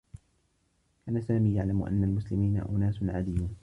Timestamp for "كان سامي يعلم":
1.05-1.83